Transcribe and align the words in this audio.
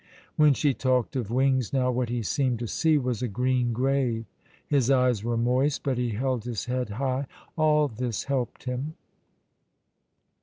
When 0.35 0.55
she 0.55 0.73
talked 0.73 1.15
of 1.15 1.29
wings 1.29 1.71
now, 1.71 1.91
what 1.91 2.09
he 2.09 2.23
seemed 2.23 2.57
to 2.57 2.67
see 2.67 2.97
was 2.97 3.21
a 3.21 3.27
green 3.27 3.71
grave. 3.71 4.25
His 4.65 4.89
eyes 4.89 5.23
were 5.23 5.37
moist, 5.37 5.83
but 5.83 5.99
he 5.99 6.09
held 6.09 6.43
his 6.45 6.65
head 6.65 6.89
high. 6.89 7.27
All 7.55 7.87
this 7.87 8.23
helped 8.23 8.63
him. 8.63 8.95